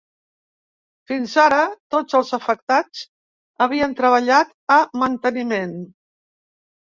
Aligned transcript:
Fins 1.09 1.33
ara 1.41 1.59
tots 1.95 2.15
els 2.19 2.31
afectats 2.37 3.03
havien 3.65 3.93
treballat 3.99 4.55
a 4.77 4.81
manteniment. 5.03 5.77